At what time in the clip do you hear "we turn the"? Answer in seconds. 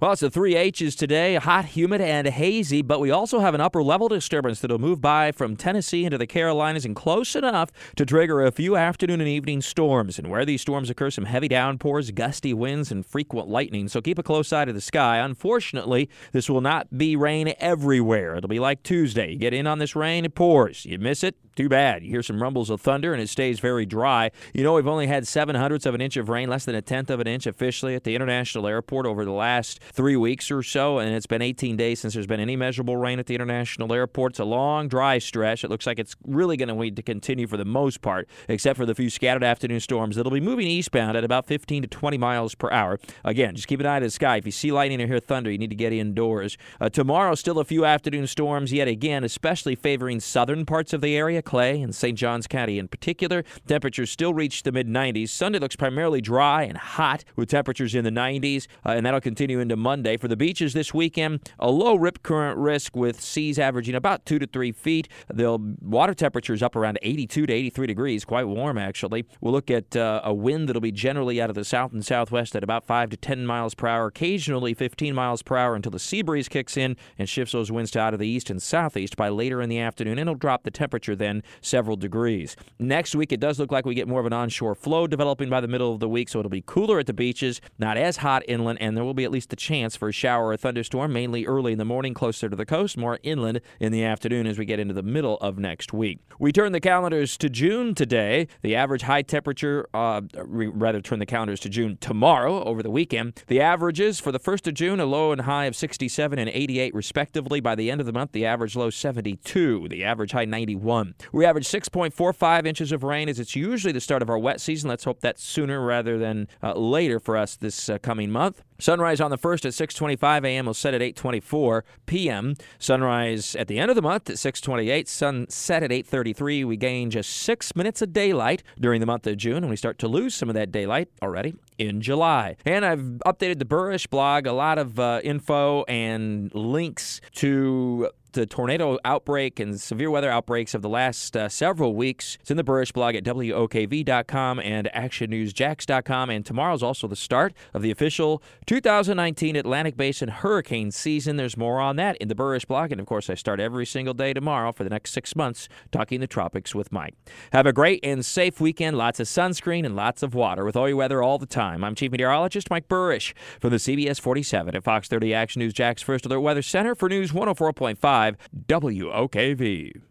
96.38-96.80